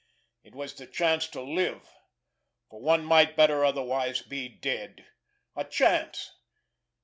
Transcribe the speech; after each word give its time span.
It 0.43 0.55
was 0.55 0.73
the 0.73 0.87
chance 0.87 1.27
to 1.27 1.41
live—for 1.43 2.81
one 2.81 3.05
might 3.05 3.35
better 3.35 3.63
otherwise 3.63 4.23
be 4.23 4.49
dead! 4.49 5.05
A 5.55 5.63
chance! 5.63 6.31